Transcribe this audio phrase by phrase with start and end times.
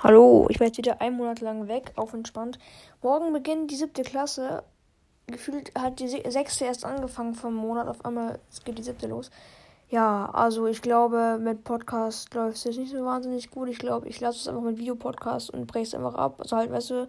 [0.00, 2.60] Hallo, ich war jetzt wieder einen Monat lang weg, auf entspannt.
[3.02, 4.62] Morgen beginnt die siebte Klasse.
[5.26, 9.32] Gefühlt hat die sechste erst angefangen vom Monat, auf einmal geht die siebte los.
[9.90, 13.68] Ja, also ich glaube, mit Podcast läuft es jetzt nicht so wahnsinnig gut.
[13.70, 16.36] Ich glaube, ich lasse es einfach mit Videopodcast und breche es einfach ab.
[16.38, 17.08] Also halt, weißt du,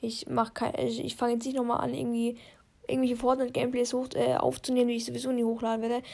[0.00, 2.38] ich mach kein, ich, ich fange jetzt nicht nochmal an, irgendwie
[2.86, 6.04] irgendwelche Fortnite-Gameplays hoch, äh, aufzunehmen, die ich sowieso nie hochladen werde.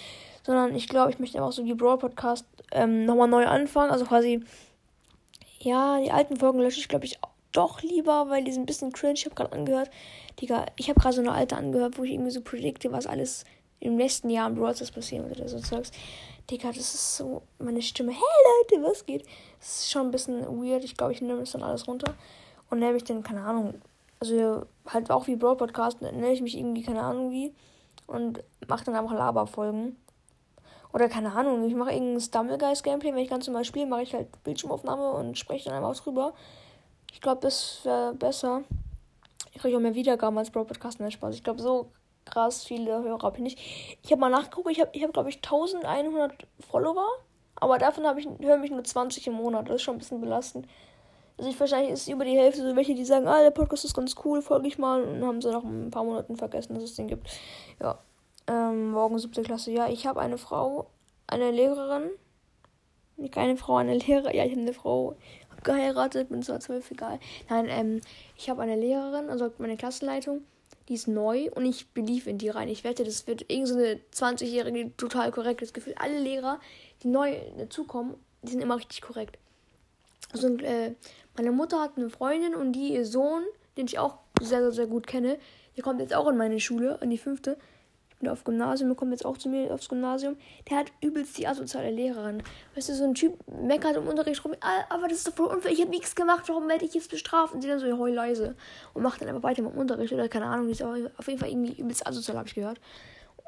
[0.43, 3.91] Sondern ich glaube, ich möchte einfach so wie Brawl Podcast ähm, nochmal neu anfangen.
[3.91, 4.43] Also quasi
[5.65, 7.19] ja, die alten Folgen lösche ich, glaube ich,
[7.53, 9.15] doch lieber, weil die sind ein bisschen cringe.
[9.15, 9.91] Ich habe gerade angehört,
[10.41, 13.45] Digga, ich habe gerade so eine alte angehört, wo ich irgendwie so predikte, was alles
[13.81, 15.91] im nächsten Jahr im Brawl passieren wird oder so Zeugs.
[16.51, 18.13] Digga, das ist so meine Stimme.
[18.13, 18.21] Hey
[18.71, 19.25] Leute, was geht?
[19.59, 20.85] Das ist schon ein bisschen weird.
[20.85, 22.15] Ich glaube, ich nehme das dann alles runter
[22.71, 23.75] und nehme ich dann, keine Ahnung,
[24.21, 27.55] also halt auch wie Brawl Podcast, nenne ich mich irgendwie, keine Ahnung wie
[28.07, 29.97] und mache dann einfach Laberfolgen.
[30.95, 34.15] Oder keine Ahnung, ich mache irgendein Stumblegeist Gameplay, wenn ich ganz normal spiele, mache ich
[34.15, 36.35] halt Bildschirmaufnahme und spreche dann einfach drüber.
[37.13, 38.63] Ich glaube, das wäre besser.
[39.53, 41.35] Ich kriege auch mehr Wiedergaben als Bro Podcast, ne Spaß.
[41.35, 41.91] Ich glaube, so
[42.25, 43.59] krass viele Hörer habe ich nicht.
[44.05, 47.09] Ich habe mal nachgeguckt, ich habe, ich hab, glaube ich, 1100 Follower.
[47.57, 49.69] Aber davon habe ich, höre mich nur 20 im Monat.
[49.69, 50.69] Das ist schon ein bisschen belastend.
[51.39, 53.97] Also ich wahrscheinlich ist über die Hälfte so welche, die sagen, ah, der Podcast ist
[53.97, 55.03] ganz cool, folge ich mal.
[55.03, 57.29] Und haben sie nach ein paar Monaten vergessen, dass es den gibt.
[57.81, 57.99] Ja.
[58.47, 59.71] Ähm, morgen siebte Klasse.
[59.71, 60.91] Ja, ich habe eine Frau,
[61.27, 62.11] eine Lehrerin.
[63.17, 64.37] Nicht eine Frau, eine Lehrerin.
[64.37, 65.17] Ja, ich habe eine Frau
[65.63, 67.19] geheiratet, bin zwar zwölf, egal.
[67.49, 68.01] Nein, ähm,
[68.37, 70.43] ich habe eine Lehrerin, also meine Klassenleitung,
[70.89, 72.69] die ist neu und ich belief in die rein.
[72.69, 75.95] Ich wette, das wird irgendeine so 20-jährige, total korrektes Gefühl.
[75.97, 76.61] Alle Lehrer,
[77.03, 79.39] die neu dazukommen, die sind immer richtig korrekt.
[80.33, 80.95] Also, äh,
[81.37, 83.43] meine Mutter hat eine Freundin und die ihr Sohn,
[83.77, 85.39] den ich auch sehr, sehr, sehr gut kenne,
[85.77, 87.57] der kommt jetzt auch in meine Schule, in die fünfte
[88.19, 90.37] bin auf Gymnasium, kommt jetzt auch zu mir aufs Gymnasium.
[90.69, 92.43] Der hat übelst die asoziale Lehrerin.
[92.75, 95.47] Weißt du, so ein Typ meckert im Unterricht rum, ah, aber das ist doch voll
[95.47, 97.55] unfair, ich habe nichts gemacht, warum werde ich jetzt bestraft?
[97.55, 98.57] Und sie dann so heul leise
[98.93, 101.39] und macht dann einfach weiter mit dem Unterricht oder keine Ahnung, die ist auf jeden
[101.39, 102.81] Fall irgendwie übelst asozial, habe ich gehört.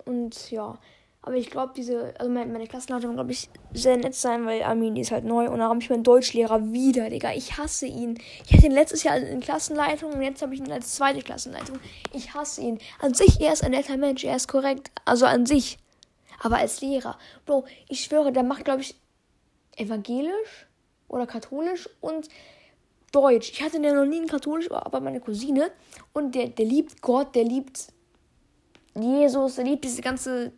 [0.05, 0.79] Und ja,
[1.27, 4.95] aber ich glaube, diese, also meine, meine Klassenleitung, glaube ich, sehr nett sein, weil Armin,
[4.95, 5.51] ist halt neu.
[5.51, 7.33] Und dann habe ich meinen Deutschlehrer wieder, Digga.
[7.33, 8.17] Ich hasse ihn.
[8.47, 11.81] Ich hatte ihn letztes Jahr in Klassenleitung und jetzt habe ich ihn als zweite Klassenleitung.
[12.13, 12.79] Ich hasse ihn.
[13.01, 14.93] An sich, er ist ein netter Mensch, er ist korrekt.
[15.05, 15.79] Also an sich.
[16.43, 18.95] Aber als Lehrer, Bro, ich schwöre, der macht, glaube ich,
[19.77, 20.69] evangelisch
[21.09, 22.29] oder katholisch und
[23.11, 23.51] Deutsch.
[23.51, 25.73] Ich hatte ja noch nie einen katholisch, aber meine Cousine.
[26.13, 27.89] Und der, der liebt Gott, der liebt
[28.95, 30.53] Jesus, der liebt diese ganze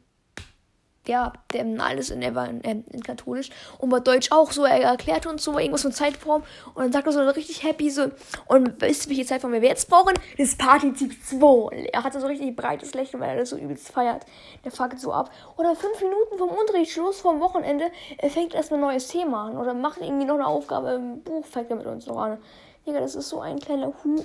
[1.08, 1.32] ja,
[1.78, 4.64] alles in, in, in, katholisch und bei Deutsch auch so.
[4.64, 6.42] Er erklärt uns so irgendwas von Zeitform
[6.74, 8.10] und dann sagt er so richtig happy so.
[8.46, 10.14] Und wisst ihr, welche Zeitform wir jetzt brauchen?
[10.36, 11.88] Das Partytyp 2.
[11.92, 14.26] Er hat so richtig breites Lächeln, weil er das so übelst feiert.
[14.64, 15.30] Der fuckt so ab.
[15.56, 19.56] Oder fünf Minuten vom Unterricht, Schluss vom Wochenende, er fängt erstmal ein neues Thema an
[19.56, 22.38] oder macht irgendwie noch eine Aufgabe im Buch, fängt er mit uns noch an.
[22.86, 24.22] Digga, das ist so ein kleiner Hu.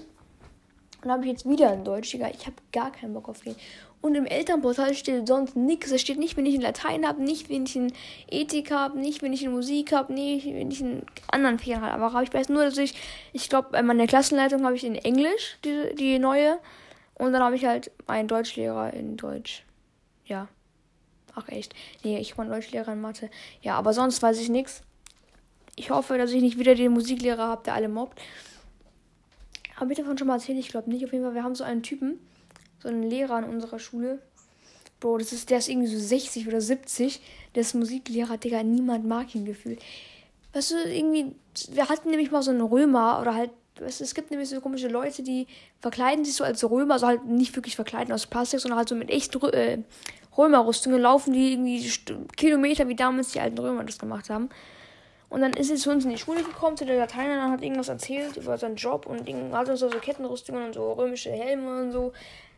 [1.03, 2.29] Und habe ich jetzt wieder in Deutsch, Digga.
[2.29, 3.55] Ich habe gar keinen Bock auf den.
[4.03, 5.89] Und im Elternportal steht sonst nichts.
[5.89, 7.93] Es steht nicht, wenn ich in Latein habe, nicht, wenn ich in
[8.29, 12.03] Ethik habe, nicht, wenn ich in Musik habe, nicht, wenn ich in anderen Fächern habe.
[12.03, 12.95] Aber ich weiß nur, dass ich,
[13.31, 16.59] ich glaube, bei meiner Klassenleitung habe ich in Englisch die, die neue.
[17.13, 19.63] Und dann habe ich halt meinen Deutschlehrer in Deutsch.
[20.25, 20.49] Ja.
[21.33, 21.73] Ach echt.
[22.03, 23.29] Nee, ich war Deutschlehrer in Mathe.
[23.61, 24.81] Ja, aber sonst weiß ich nichts.
[25.77, 28.19] Ich hoffe, dass ich nicht wieder den Musiklehrer habe, der alle mobbt.
[29.77, 30.59] Habe ich davon schon mal erzählt?
[30.59, 31.05] Ich glaube nicht.
[31.05, 32.19] Auf jeden Fall, wir haben so einen Typen
[32.83, 34.19] so ein Lehrer an unserer Schule.
[34.99, 37.21] Bro, das ist, der ist irgendwie so 60 oder 70.
[37.55, 38.61] Der ist Musiklehrer, Digga.
[38.63, 39.81] Niemand mag ihn gefühlt.
[40.53, 41.35] Weißt du, irgendwie,
[41.71, 43.49] wir hatten nämlich mal so einen Römer oder halt,
[43.79, 45.47] weißt du, es gibt nämlich so komische Leute, die
[45.79, 48.95] verkleiden sich so als Römer, also halt nicht wirklich verkleiden aus Plastik, sondern halt so
[48.95, 49.79] mit echt äh,
[50.37, 51.89] Römerrüstungen laufen die irgendwie
[52.35, 54.49] Kilometer, wie damals die alten Römer das gemacht haben.
[55.29, 57.63] Und dann ist er zu uns in die Schule gekommen, zu der Lateiner, dann hat
[57.63, 61.91] irgendwas erzählt über seinen Job und hat uns so Kettenrüstungen und so römische Helme und
[61.91, 62.13] so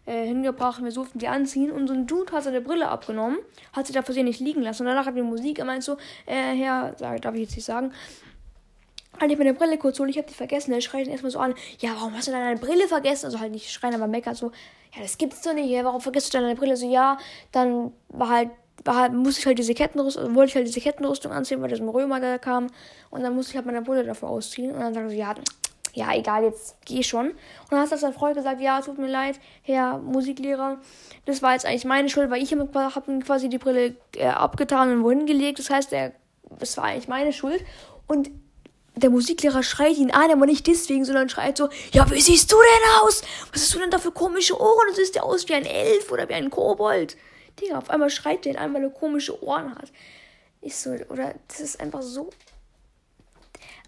[0.06, 0.84] äh, hingebracht.
[0.84, 3.38] Wir durften die anziehen und so ein Dude hat seine Brille abgenommen,
[3.74, 4.84] hat sie da versehentlich liegen lassen.
[4.84, 5.60] Und danach hat wir Musik.
[5.60, 5.94] Er meint so,
[6.26, 7.92] äh, Herr, sag, darf ich jetzt nicht sagen,
[9.20, 10.74] halt ich meine Brille kurz holen, ich habe die vergessen.
[10.74, 13.26] Er schreit ihn erstmal so an, ja, warum hast du deine Brille vergessen?
[13.26, 14.52] Also halt nicht schreien, aber meckert so,
[14.96, 16.78] ja, das gibt's doch nicht, warum vergisst du deine Brille?
[16.78, 17.18] So, ja,
[17.52, 18.50] dann war halt,
[18.84, 21.80] war halt, musste ich halt diese Kettenrüstung, wollte ich halt diese Kettenrüstung anziehen, weil das
[21.80, 22.68] ein Römer da kam.
[23.10, 24.72] Und dann musste ich halt meine Brille davor ausziehen.
[24.72, 25.34] Und dann sagt er so, ja,
[25.96, 27.30] ja, egal, jetzt geh schon.
[27.30, 30.78] Und dann hat sein Freund gesagt, ja, tut mir leid, Herr Musiklehrer,
[31.26, 34.92] das war jetzt eigentlich meine Schuld, weil ich habe ihm quasi die Brille äh, abgetan
[34.92, 35.60] und wohin gelegt.
[35.60, 36.12] Das heißt, er,
[36.60, 37.64] das war eigentlich meine Schuld.
[38.08, 38.30] Und
[38.96, 42.56] der Musiklehrer schreit ihn an, aber nicht deswegen, sondern schreit so, ja, wie siehst du
[42.56, 43.24] denn aus?
[43.52, 44.88] Was hast du denn da für komische Ohren?
[44.90, 47.18] Du siehst ja aus wie ein Elf oder wie ein Kobold.
[47.60, 49.92] Digga, auf einmal schreit der ihn an, weil er komische Ohren hat.
[50.62, 52.30] Ich so, oder, das ist einfach so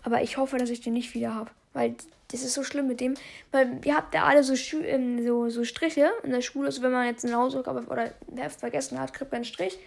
[0.04, 1.52] Aber ich hoffe, dass ich den nicht wieder habe.
[1.78, 1.96] Weil
[2.30, 3.14] das ist so schlimm mit dem.
[3.52, 6.68] Weil ihr habt ja alle so, ähm, so, so Striche in der Schule.
[6.68, 9.78] Also wenn man jetzt eine Hausaufgabe oder Heft vergessen hat, kriegt man einen Strich.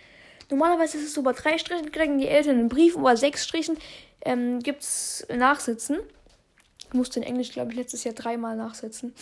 [0.51, 3.45] Normalerweise ist es so, bei drei Strichen kriegen die Eltern einen Brief und bei sechs
[3.45, 3.77] Strichen
[4.25, 5.99] ähm, gibt es Nachsitzen.
[6.89, 9.13] Ich musste in Englisch, glaube ich, letztes Jahr dreimal nachsitzen.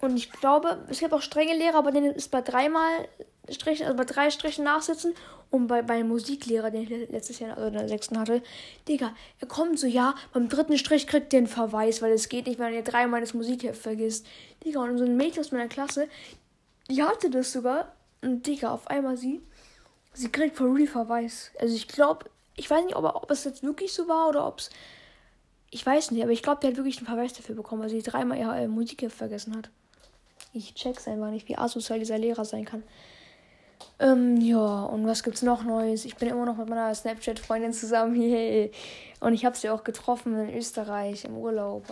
[0.00, 3.08] Und ich glaube, es gibt auch strenge Lehrer, aber denen ist bei dreimal
[3.50, 5.14] Strichen, also bei drei Strichen nachsitzen.
[5.50, 8.42] Und bei, bei Musiklehrer, den ich letztes Jahr, also in der sechsten hatte,
[8.88, 12.46] Digga, er kommt so, ja, beim dritten Strich kriegt der einen Verweis, weil es geht
[12.46, 14.26] nicht, wenn er dreimal das Musikheft vergisst.
[14.64, 16.08] Digga, und so ein Mädchen aus meiner Klasse,
[16.90, 17.92] die hatte das sogar.
[18.22, 19.40] Und Digga, auf einmal sie,
[20.14, 21.52] sie kriegt for real Verweis.
[21.60, 22.26] Also ich glaube,
[22.56, 24.70] ich weiß nicht, ob, ob es jetzt wirklich so war oder ob es.
[25.70, 28.02] Ich weiß nicht, aber ich glaube, der hat wirklich einen Verweis dafür bekommen, weil sie
[28.02, 29.68] dreimal ihr äh, Musikheft vergessen hat.
[30.52, 32.82] Ich check's einfach nicht, wie asozial dieser Lehrer sein kann.
[33.98, 36.04] Ähm, ja, und was gibt's noch Neues?
[36.04, 38.14] Ich bin immer noch mit meiner Snapchat-Freundin zusammen.
[38.20, 38.70] Yay.
[39.20, 41.84] Und ich habe sie auch getroffen in Österreich im Urlaub.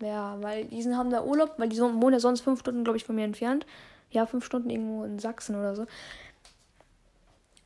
[0.00, 3.04] Ja, weil die haben da Urlaub, weil die wohnen ja sonst fünf Stunden, glaube ich,
[3.04, 3.66] von mir entfernt.
[4.10, 5.86] Ja, fünf Stunden irgendwo in Sachsen oder so.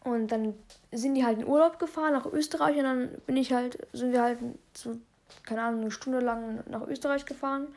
[0.05, 0.55] Und dann
[0.93, 4.23] sind die halt in Urlaub gefahren nach Österreich und dann bin ich halt, sind wir
[4.23, 4.39] halt
[4.73, 4.97] so,
[5.45, 7.69] keine Ahnung, eine Stunde lang nach Österreich gefahren.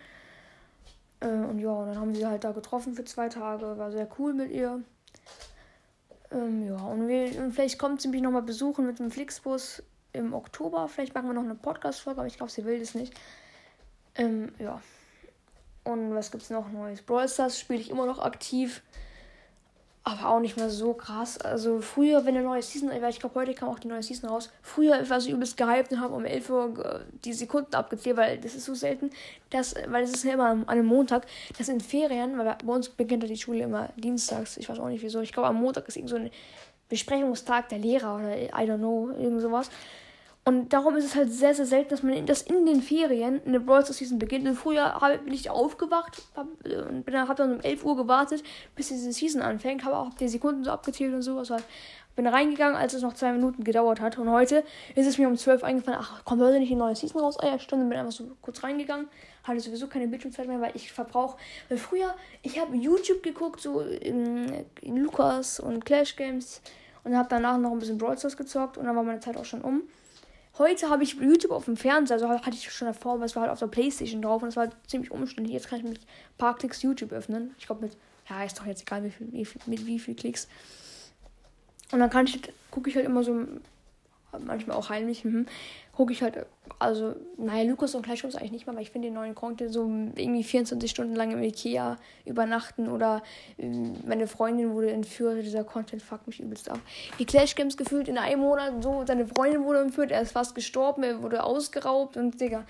[1.20, 3.78] Äh, und ja, und dann haben sie halt da getroffen für zwei Tage.
[3.78, 4.82] War sehr cool mit ihr.
[6.34, 9.84] Ähm, ja, und, wir, und vielleicht kommt sie mich nochmal besuchen mit dem Flixbus
[10.14, 10.88] im Oktober.
[10.88, 13.14] Vielleicht machen wir noch eine Podcast-Folge, aber ich glaube, sie will das nicht.
[14.16, 14.82] Ähm, ja.
[15.84, 17.02] Und was gibt's noch Neues?
[17.02, 18.82] Brawl Stars spiele ich immer noch aktiv.
[20.20, 21.40] Aber auch nicht mehr so krass.
[21.40, 24.30] Also früher, wenn eine neue Season, weil ich glaube, heute kam auch die neue Season
[24.30, 24.52] raus.
[24.62, 28.56] Früher war ich übelst gehypt und habe um 11 Uhr die Sekunden abgezählt, weil das
[28.56, 29.10] ist so selten,
[29.50, 31.26] dass, weil es ist ja immer an einem Montag,
[31.58, 35.04] dass in Ferien, weil bei uns beginnt die Schule immer dienstags, ich weiß auch nicht
[35.04, 35.22] wieso.
[35.22, 36.30] Ich glaube, am Montag ist irgend so ein
[36.90, 39.70] Besprechungstag der Lehrer oder I don't know, irgend sowas.
[40.46, 43.62] Und darum ist es halt sehr, sehr selten, dass man das in den Ferien eine
[43.62, 44.46] Brawl Stars Season beginnt.
[44.46, 48.44] Und früher hab, bin ich aufgewacht hab, und bin, hab dann um 11 Uhr gewartet,
[48.76, 49.86] bis diese Season anfängt.
[49.86, 51.38] Habe auch die Sekunden so abgezählt und so.
[51.38, 51.56] Also
[52.18, 54.18] bin reingegangen, als es noch zwei Minuten gedauert hat.
[54.18, 56.96] Und heute ist es mir um 12 Uhr eingefallen, ach, kommt heute nicht die neue
[56.96, 57.38] Season raus?
[57.40, 59.08] Ah ja, Stunde, bin einfach so kurz reingegangen.
[59.44, 61.38] Hatte sowieso keine Bildschirmzeit mehr, weil ich verbrauche.
[61.70, 66.62] Weil früher, ich habe YouTube geguckt, so in, in Lukas und Clash Games.
[67.06, 68.78] Und habe danach noch ein bisschen Brawl Stars gezockt.
[68.78, 69.84] Und dann war meine Zeit auch schon um.
[70.60, 73.42] Heute habe ich YouTube auf dem Fernseher, also hatte ich schon davor, aber es war
[73.42, 75.54] halt auf der Playstation drauf und es war ziemlich umständlich.
[75.54, 77.56] Jetzt kann ich mit ein paar Klicks YouTube öffnen.
[77.58, 77.98] Ich glaube mit,
[78.30, 80.48] ja, ist doch jetzt egal, wie viel, wie viel, mit wie viel Klicks.
[81.92, 82.40] Und dann kann ich,
[82.70, 83.48] gucke ich halt immer so
[84.40, 85.46] manchmal auch heimlich, mhm,
[85.92, 86.46] gucke ich halt,
[86.80, 89.84] also, naja, Lukas und Clash eigentlich nicht mal, weil ich finde den neuen Content so
[89.84, 93.22] irgendwie 24 Stunden lang im Ikea übernachten oder
[93.58, 93.68] äh,
[94.06, 96.80] meine Freundin wurde entführt, dieser Content fuckt mich übelst ab.
[97.20, 100.56] Die Clash Games gefühlt in einem Monat so, seine Freundin wurde entführt, er ist fast
[100.56, 102.66] gestorben, er wurde ausgeraubt und Digga.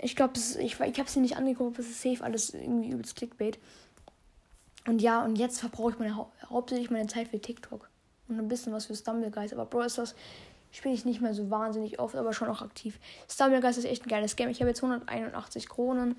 [0.00, 3.58] Ich glaube, ich, ich habe sie nicht angeguckt, das ist safe, alles irgendwie übelst Clickbait.
[4.86, 7.90] Und ja, und jetzt verbrauche ich meine, hau hauptsächlich meine Zeit für TikTok
[8.28, 9.54] und ein bisschen was für Stumblegeist.
[9.54, 10.14] Aber Brawl Stars
[10.70, 12.98] spiele ich nicht mehr so wahnsinnig oft, aber schon auch aktiv.
[13.28, 14.50] Stumblegeist ist echt ein geiles Game.
[14.50, 16.16] Ich habe jetzt 181 Kronen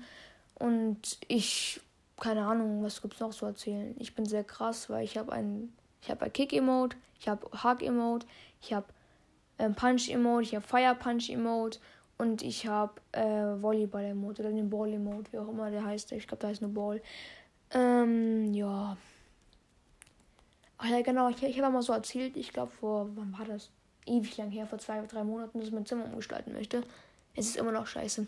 [0.54, 1.80] und ich,
[2.18, 3.94] keine Ahnung, was gibt es noch zu erzählen.
[3.98, 8.26] Ich bin sehr krass, weil ich habe einen, ich habe ein Kick-Emote, ich habe Hug-Emote,
[8.60, 8.86] ich habe
[9.58, 11.78] ähm, Punch-Emote, ich habe Fire-Punch-Emote
[12.18, 16.12] und ich habe äh, Volleyball-Emote oder den Ball-Emote, wie auch immer der heißt.
[16.12, 17.00] Ich glaube, da heißt nur Ball.
[17.72, 18.96] Ähm, ja.
[20.82, 23.68] Ach ja, genau, ich, ich habe mal so erzählt, ich glaube vor, wann war das?
[24.06, 26.82] Ewig lang her, vor zwei, drei Monaten, dass ich mein Zimmer umgestalten möchte.
[27.34, 28.26] Es ist immer noch scheiße.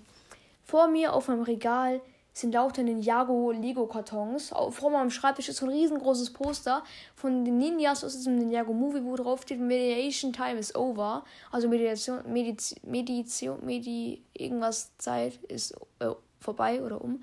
[0.62, 2.02] Vor mir auf meinem Regal
[2.34, 4.52] sind lauter Ninjago Lego-Kartons.
[4.70, 9.02] Vor meinem Schreibtisch ist so ein riesengroßes Poster von den Ninjas aus diesem Ninjago Movie,
[9.02, 11.24] wo drauf steht, Mediation Time is over.
[11.50, 17.22] Also Meditation, Mediz, Meditation, Medi, irgendwas Zeit ist äh, vorbei oder um.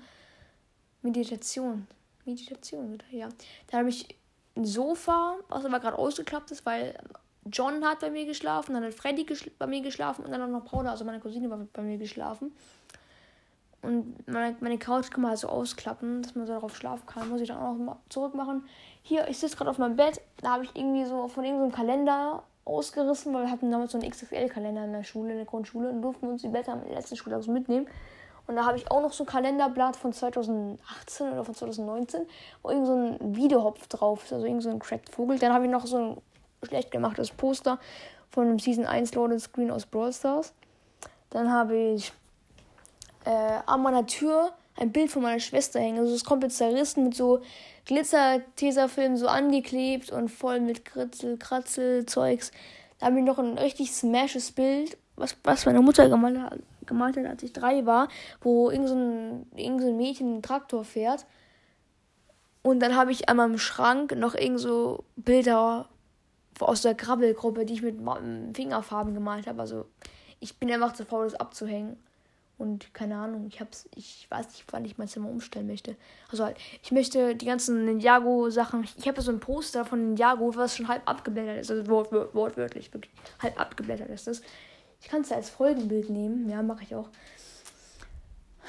[1.02, 1.86] Meditation.
[2.24, 3.28] Meditation, ja.
[3.68, 4.19] Da habe ich
[4.56, 6.98] ein Sofa, was aber gerade ausgeklappt ist, weil
[7.46, 9.26] John hat bei mir geschlafen, dann hat Freddy
[9.58, 12.52] bei mir geschlafen und dann auch noch Paula, also meine Cousine, war bei mir geschlafen.
[13.82, 17.30] Und meine, meine Couch kann man halt so ausklappen, dass man so darauf schlafen kann.
[17.30, 18.64] Muss ich dann auch noch zurück machen.
[19.02, 20.20] Hier, ich sitze gerade auf meinem Bett.
[20.42, 24.10] Da habe ich irgendwie so von irgendeinem Kalender ausgerissen, weil wir hatten damals so einen
[24.10, 27.42] XXL-Kalender in der Schule, in der Grundschule und durften uns die Blätter am letzten Schultag
[27.42, 27.86] so mitnehmen.
[28.50, 32.26] Und da habe ich auch noch so ein Kalenderblatt von 2018 oder von 2019,
[32.64, 35.38] wo irgend so ein Videohopf drauf ist, also irgend so ein Cracked Vogel.
[35.38, 36.16] Dann habe ich noch so ein
[36.66, 37.78] schlecht gemachtes Poster
[38.28, 40.52] von einem Season 1 Loaded Screen aus Brawl Stars.
[41.30, 42.12] Dann habe ich
[43.24, 46.00] äh, an meiner Tür ein Bild von meiner Schwester hängen.
[46.00, 47.42] Also es ist komplett zerrissen mit so
[47.86, 52.50] Glitzer-Tesafilm so angeklebt und voll mit Kritzel, Kratzel, Zeugs.
[52.98, 56.58] Da habe ich noch ein richtig smashes Bild was, was meine Mutter gemalt hat,
[56.90, 58.08] gemalt hat, als ich drei war,
[58.42, 61.24] wo irgend so so ein Mädchen einen Traktor fährt.
[62.62, 65.88] Und dann habe ich an meinem Schrank noch irgend so Bilder
[66.58, 67.96] aus der Krabbelgruppe, die ich mit
[68.54, 69.60] Fingerfarben gemalt habe.
[69.60, 69.86] Also
[70.40, 71.96] ich bin einfach zu faul, das abzuhängen.
[72.58, 75.96] Und keine Ahnung, ich hab's, ich weiß nicht, wann ich mein Zimmer umstellen möchte.
[76.30, 78.86] Also halt, ich möchte die ganzen Ninjago-Sachen.
[78.98, 81.70] Ich habe so ein Poster von Ninjago, was schon halb abgeblättert ist.
[81.70, 84.42] Also wort, wort, wortwörtlich, wirklich halb abgeblättert ist das.
[85.00, 86.48] Ich kann es als Folgenbild nehmen.
[86.48, 87.08] Ja, mache ich auch.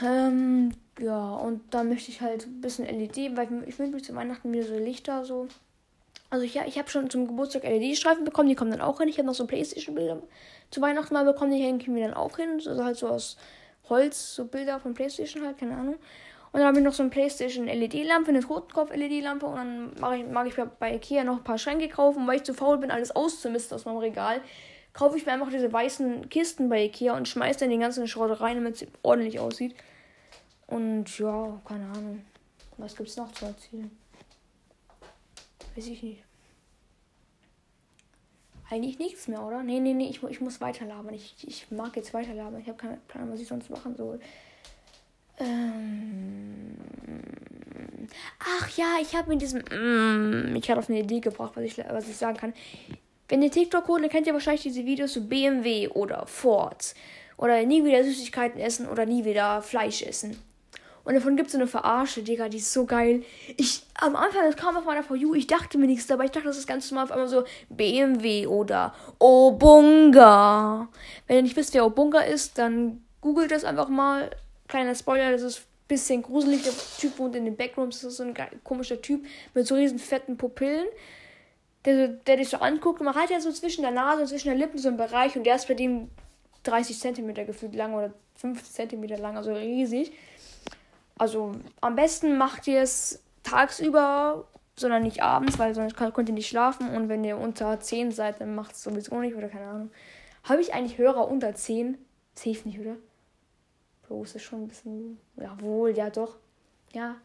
[0.04, 4.16] Ähm, ja, und dann möchte ich halt ein bisschen LED, weil ich wünsche mich zu
[4.16, 5.48] Weihnachten wieder so Lichter so.
[6.30, 9.10] Also ich, ich habe schon zum Geburtstag LED-Streifen bekommen, die kommen dann auch hin.
[9.10, 10.22] Ich habe noch so Playstation-Bilder
[10.72, 12.62] zu Weihnachten mal bekommen, die hängen wir dann auch hin.
[12.66, 13.38] Also halt so aus
[13.90, 15.96] Holz, so Bilder von Playstation halt, keine Ahnung.
[16.54, 20.26] Und dann habe ich noch so eine Playstation LED-Lampe, eine Totenkopf-LED-Lampe und dann mag ich,
[20.28, 23.16] mag ich bei Ikea noch ein paar Schränke kaufen, weil ich zu faul bin, alles
[23.16, 24.42] auszumisten aus meinem Regal.
[24.94, 28.42] Kaufe ich mir einfach diese weißen Kisten bei Ikea und schmeiße dann den ganzen Schrott
[28.42, 29.76] rein, damit es ordentlich aussieht.
[30.68, 32.22] Und ja, keine Ahnung.
[32.78, 33.92] Was gibt es noch zu erzählen?
[35.76, 36.24] Weiß ich nicht.
[38.70, 39.64] Eigentlich nichts mehr, oder?
[39.64, 41.14] Nee, nee, nee, ich, ich muss weiterlabern.
[41.14, 42.62] Ich, ich mag jetzt weiterlabern.
[42.62, 44.20] Ich habe keinen Plan, was ich sonst machen soll.
[45.38, 46.78] Ähm.
[48.40, 49.60] Ach ja, ich habe mit diesem.
[49.60, 52.54] Mm, ich hatte auf eine Idee gebracht, was ich, was ich sagen kann.
[53.32, 56.94] Wenn ihr TikTok holt, dann kennt ihr wahrscheinlich diese Videos zu BMW oder Ford.
[57.38, 60.38] Oder nie wieder Süßigkeiten essen oder nie wieder Fleisch essen.
[61.06, 63.24] Und davon gibt es so eine Verarsche, Digga, die ist so geil.
[63.56, 66.26] Ich, am Anfang, das kam auf meiner You, ich dachte mir nichts dabei.
[66.26, 70.90] Ich dachte, das ist ganz normal auf einmal so BMW oder Obunga.
[71.28, 74.30] Wenn ihr nicht wisst, wer Obunga ist, dann googelt das einfach mal.
[74.68, 76.64] Kleiner Spoiler, das ist ein bisschen gruselig.
[76.64, 78.02] Der Typ wohnt in den Backrooms.
[78.02, 78.34] Das ist so ein
[78.66, 80.88] komischer Typ mit so riesen fetten Pupillen.
[81.86, 84.50] Der, der dich so anguckt und man hat ja so zwischen der Nase und zwischen
[84.50, 86.10] der Lippen so einen Bereich und der ist bei dem
[86.64, 90.12] 30 Centimeter gefühlt lang oder 50 Zentimeter lang, also riesig.
[91.18, 94.46] Also am besten macht ihr es tagsüber,
[94.76, 96.90] sondern nicht abends, weil sonst könnt ihr nicht schlafen.
[96.90, 99.92] Und wenn ihr unter 10 seid, dann macht es sowieso nicht oder keine Ahnung.
[100.44, 101.98] Habe ich eigentlich Hörer unter 10?
[102.34, 102.96] Safe nicht, oder?
[104.08, 105.20] Bloß ist schon ein bisschen.
[105.38, 106.38] Jawohl, ja doch.
[106.94, 107.16] Ja.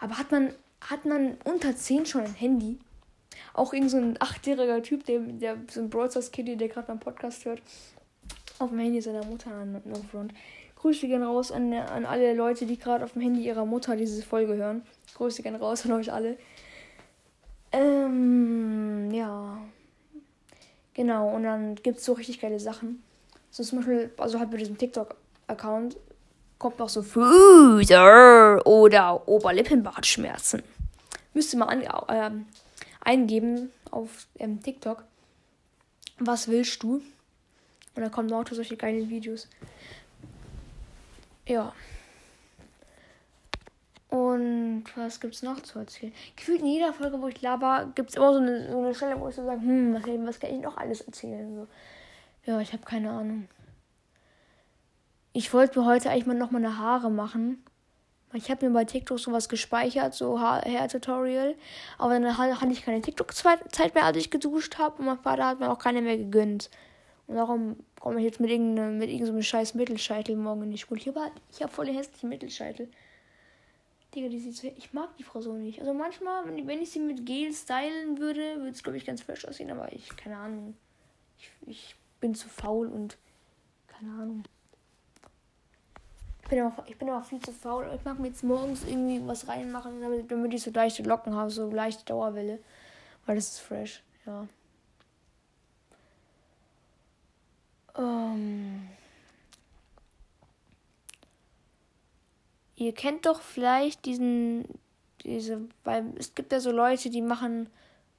[0.00, 2.78] Aber hat man, hat man unter 10 schon ein Handy?
[3.52, 7.00] Auch irgend so ein achtjähriger Typ, der, der so ein Broadstars Kitty, der gerade beim
[7.00, 7.62] Podcast hört,
[8.58, 10.32] auf dem Handy seiner Mutter an No Front.
[10.76, 14.22] Grüße gehen raus an, an alle Leute, die gerade auf dem Handy ihrer Mutter diese
[14.22, 14.82] Folge hören.
[15.14, 16.36] Grüße gehen raus an euch alle.
[17.72, 19.58] Ähm, ja.
[20.92, 23.02] Genau, und dann gibt es so richtig geile Sachen.
[23.50, 25.96] So zum Beispiel, also halt bei diesem TikTok-Account
[26.58, 30.62] kommt noch so Fuser oder Oberlippenbartschmerzen.
[31.32, 32.30] Müsst ihr mal an, äh,
[33.04, 35.04] eingeben auf ähm, TikTok.
[36.18, 37.02] Was willst du?
[37.94, 39.48] Und dann kommen lauter solche geilen Videos.
[41.46, 41.72] Ja.
[44.08, 46.12] Und was gibt's noch zu erzählen?
[46.36, 49.20] Gefühlt in jeder Folge, wo ich laber, gibt es immer so eine, so eine Stelle,
[49.20, 51.54] wo ich so sage, hm, was, was kann ich noch alles erzählen?
[51.54, 51.66] So.
[52.46, 53.48] Ja, ich habe keine Ahnung.
[55.32, 57.64] Ich wollte mir heute eigentlich mal noch meine Haare machen.
[58.34, 61.54] Ich habe mir bei TikTok sowas gespeichert, so Hair-Tutorial.
[61.98, 64.98] Aber dann hatte ich keine TikTok-Zeit mehr, als ich geduscht habe.
[64.98, 66.68] Und mein Vater hat mir auch keine mehr gegönnt.
[67.26, 71.00] Und darum komme ich jetzt mit irgendeinem, mit irgendeinem scheiß Mittelscheitel morgen in die Schule.
[71.00, 72.90] Ich habe ich hab voll den hässlichen Mittelscheitel.
[74.14, 74.72] Digga, die sieht so.
[74.76, 75.80] Ich mag die Frau so nicht.
[75.80, 79.46] Also manchmal, wenn ich sie mit Gel stylen würde, würde es, glaube ich, ganz frisch
[79.46, 79.70] aussehen.
[79.70, 80.76] Aber ich, keine Ahnung.
[81.38, 83.16] Ich, ich bin zu faul und
[83.86, 84.44] keine Ahnung.
[86.44, 87.90] Ich bin, auch, ich bin auch viel zu faul.
[87.96, 91.50] Ich mag mir jetzt morgens irgendwie was reinmachen, damit, damit ich so leichte Locken habe,
[91.50, 92.58] so leichte Dauerwelle.
[93.24, 94.46] Weil das ist fresh, ja.
[97.96, 98.88] Ähm,
[102.76, 104.68] ihr kennt doch vielleicht diesen,
[105.22, 107.70] diese, weil es gibt ja so Leute, die machen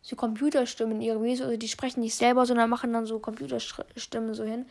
[0.02, 4.34] so Computerstimmen in ihre Videos, also die sprechen nicht selber, sondern machen dann so Computerstimmen
[4.34, 4.66] so hin.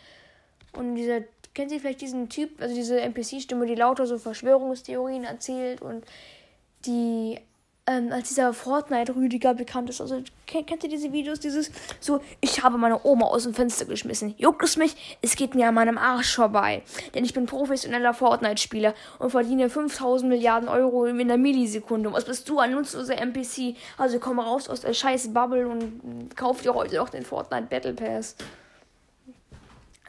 [0.73, 1.23] Und dieser,
[1.55, 6.05] kennt ihr vielleicht diesen Typ, also diese NPC-Stimme, die lauter so Verschwörungstheorien erzählt und
[6.85, 7.39] die
[7.87, 10.01] ähm, als dieser Fortnite-Rüdiger bekannt ist.
[10.01, 11.41] Also, kennt, kennt ihr diese Videos?
[11.41, 11.71] Dieses
[12.01, 14.35] so, ich habe meine Oma aus dem Fenster geschmissen.
[14.39, 15.19] Juckt es mich?
[15.21, 16.83] Es geht mir an meinem Arsch vorbei.
[17.15, 22.13] Denn ich bin professioneller Fortnite-Spieler und verdiene 5000 Milliarden Euro in einer Millisekunde.
[22.13, 23.77] Was bist du, ein nutzloser NPC?
[23.99, 27.93] Also komm raus aus der scheiß Bubble und kauf dir heute noch den Fortnite Battle
[27.93, 28.37] Pass.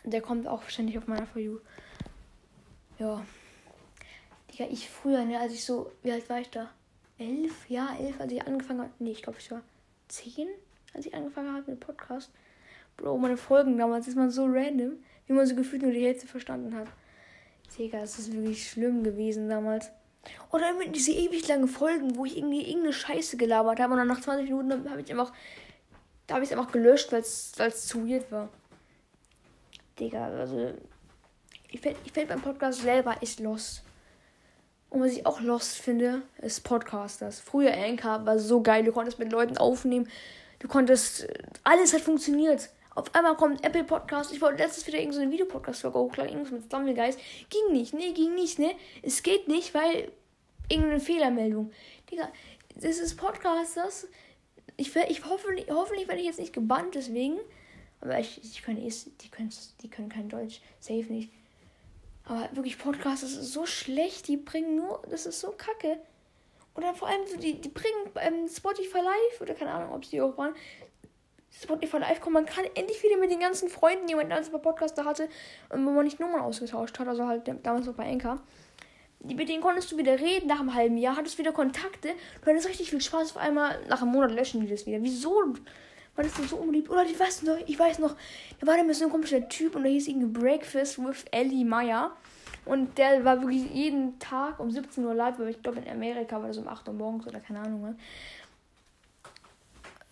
[0.06, 1.60] Der kommt auch wahrscheinlich auf meiner For You.
[3.00, 3.26] Ja.
[4.52, 6.70] Digga, ich früher, ne, als ich so, wie alt war ich da?
[7.18, 8.92] elf, ja, elf, als ich angefangen habe.
[9.00, 9.62] Nee, ich glaube, ich war
[10.08, 10.48] zehn,
[10.94, 12.32] als ich angefangen habe mit Podcast.
[12.98, 14.98] Bro, meine Folgen damals ist man so random.
[15.28, 16.88] wie man so gefühlt nur die Hälfte verstanden hat.
[17.78, 19.90] Digga, das ist wirklich schlimm gewesen damals.
[20.52, 24.08] Oder immer diese ewig lange Folgen, wo ich irgendwie irgendeine Scheiße gelabert habe und dann
[24.08, 25.34] nach 20 Minuten habe ich einfach,
[26.28, 28.50] da habe ich es einfach gelöscht, weil es zu weird war.
[30.00, 30.74] Digga, also
[31.70, 33.84] ich finde ich find beim Podcast selber ist Lost.
[34.90, 37.40] Und was ich auch Lost finde, ist Podcasters.
[37.40, 40.08] Früher Anchor war so geil, du konntest mit Leuten aufnehmen,
[40.60, 41.28] du konntest,
[41.64, 42.70] alles hat funktioniert.
[42.96, 44.32] Auf einmal kommt Apple Podcast.
[44.32, 47.20] Ich wollte letztes wieder irgendeinen so Videopodcast-Folge hochladen, irgendwas mit Stumblegeist.
[47.50, 48.72] Ging nicht, nee, ging nicht, ne?
[49.02, 50.12] Es geht nicht, weil
[50.70, 51.72] irgendeine Fehlermeldung.
[52.10, 52.30] Digga,
[52.76, 54.08] das ist Podcasters.
[54.78, 57.38] Ich, ich hoffe, hoffentlich werde ich jetzt nicht gebannt deswegen.
[58.06, 59.50] Aber ich, ich kann eh, die, können,
[59.82, 60.62] die können kein Deutsch.
[60.80, 61.32] Safe nicht.
[62.24, 64.28] Aber wirklich, Podcasts, das ist so schlecht.
[64.28, 65.98] Die bringen nur, das ist so kacke.
[66.76, 70.22] Oder vor allem, so, die, die bringen ähm, Spotify Live, oder keine Ahnung, ob sie
[70.22, 70.54] auch waren.
[71.50, 74.58] Spotify Live kommt, man kann endlich wieder mit den ganzen Freunden, die man damals bei
[74.58, 75.30] Podcaster hatte,
[75.70, 78.42] und wo man nicht Nummern ausgetauscht hat, also halt damals noch bei Enka.
[79.24, 82.10] Mit denen konntest du wieder reden nach einem halben Jahr, hattest wieder Kontakte,
[82.42, 85.02] du hattest richtig viel Spaß, auf einmal nach einem Monat löschen die das wieder.
[85.02, 85.56] Wieso?
[86.16, 86.90] War das denn so unbeliebt?
[86.90, 88.16] Oder ich weiß noch, ich weiß noch,
[88.60, 92.12] da war der so ein komischer Typ und der hieß irgendwie Breakfast with Ellie Meyer.
[92.66, 96.40] Und der war wirklich jeden Tag um 17 Uhr live, weil ich glaube in Amerika
[96.40, 97.82] war das um 8 Uhr morgens oder keine Ahnung.
[97.82, 97.96] Ne?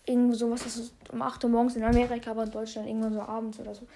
[0.06, 3.22] Irgendwo so, was ist um 8 Uhr morgens in Amerika, aber in Deutschland irgendwann so
[3.22, 3.86] abends oder so.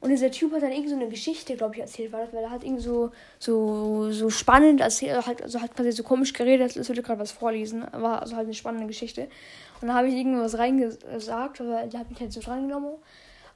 [0.00, 2.64] Und dieser Typ hat dann irgendwie so eine Geschichte, glaube ich, erzählt, weil, er hat
[2.64, 7.02] irgendwie so, so, so spannend erzählt, halt, also hat quasi so komisch geredet, als würde
[7.02, 7.84] gerade was vorlesen.
[7.92, 9.28] War also halt eine spannende Geschichte.
[9.80, 12.94] Und dann habe ich irgendwas reingesagt, aber der hat mich halt so drangenommen.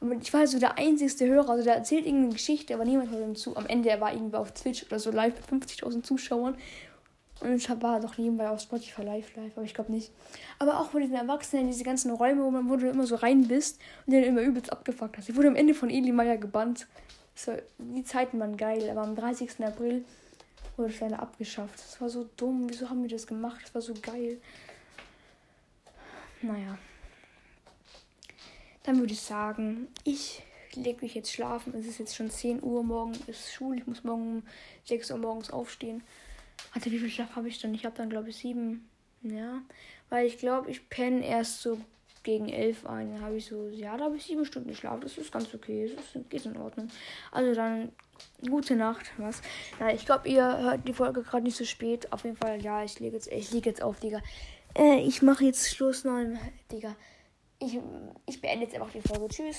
[0.00, 3.10] Und ich war halt so der einzigste Hörer, also der erzählt irgendeine Geschichte, aber niemand
[3.10, 3.54] hört ihm zu.
[3.56, 6.56] Am Ende, er war irgendwie auf Twitch oder so live mit 50.000 Zuschauern.
[7.40, 10.12] Und ich war doch nebenbei auf Spotify live live, aber ich glaube nicht.
[10.58, 13.48] Aber auch von diesen Erwachsenen, diese ganzen Räume, wo man wo du immer so rein
[13.48, 15.28] bist und den immer übelst abgefuckt hast.
[15.28, 16.86] Ich wurde am Ende von Eli Meyer gebannt.
[17.34, 19.64] So, die Zeiten waren geil, aber am 30.
[19.64, 20.04] April
[20.76, 21.78] wurde es leider abgeschafft.
[21.78, 22.66] Das war so dumm.
[22.68, 23.62] Wieso haben wir das gemacht?
[23.64, 24.38] Das war so geil.
[26.42, 26.76] Naja.
[28.82, 30.42] Dann würde ich sagen, ich
[30.74, 31.74] lege mich jetzt schlafen.
[31.74, 32.82] Es ist jetzt schon 10 Uhr.
[32.82, 33.78] Morgen ist Schule.
[33.78, 34.42] Ich muss morgen um
[34.84, 36.02] 6 Uhr morgens aufstehen.
[36.72, 37.74] Warte, wie viel Schlaf habe ich dann?
[37.74, 38.88] Ich habe dann, glaube ich, 7.
[39.22, 39.62] Ja.
[40.08, 41.80] Weil ich glaube, ich penne erst so
[42.22, 43.12] gegen 11 ein.
[43.12, 45.00] Dann habe ich so, ja, da habe ich 7 Stunden Schlaf.
[45.00, 45.90] Das ist ganz okay.
[45.94, 46.88] Das ist, geht in Ordnung.
[47.32, 47.92] Also dann,
[48.48, 49.10] gute Nacht.
[49.18, 49.42] Was?
[49.78, 52.12] Na, ich glaube, ihr hört die Folge gerade nicht so spät.
[52.12, 54.20] Auf jeden Fall, ja, ich lege jetzt, ich liege jetzt auf, Digga.
[54.76, 56.38] Äh, ich mache jetzt Schluss, nein,
[56.70, 56.94] Digga.
[57.58, 57.78] Ich,
[58.26, 59.28] ich beende jetzt einfach die Folge.
[59.28, 59.58] Tschüss.